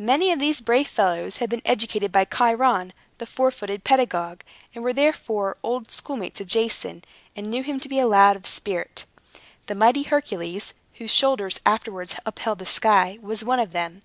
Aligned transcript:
Many 0.00 0.32
of 0.32 0.40
these 0.40 0.60
brave 0.60 0.88
fellows 0.88 1.36
had 1.36 1.48
been 1.48 1.62
educated 1.64 2.10
by 2.10 2.24
Chiron, 2.24 2.92
the 3.18 3.24
four 3.24 3.52
footed 3.52 3.84
pedagogue, 3.84 4.40
and 4.74 4.82
were 4.82 4.92
therefore 4.92 5.56
old 5.62 5.92
schoolmates 5.92 6.40
of 6.40 6.48
Jason, 6.48 7.04
and 7.36 7.48
knew 7.48 7.62
him 7.62 7.78
to 7.78 7.88
be 7.88 8.00
a 8.00 8.08
lad 8.08 8.34
of 8.34 8.46
spirit. 8.48 9.04
The 9.68 9.76
mighty 9.76 10.02
Hercules, 10.02 10.74
whose 10.94 11.12
shoulders 11.14 11.60
afterwards 11.64 12.16
upheld 12.26 12.58
the 12.58 12.66
sky, 12.66 13.16
was 13.22 13.44
one 13.44 13.60
of 13.60 13.70
them. 13.70 14.02